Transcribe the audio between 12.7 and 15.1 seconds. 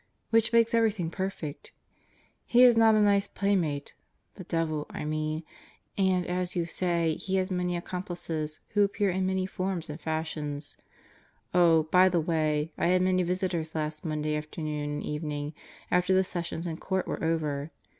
I had many visitors last Monday afternoon and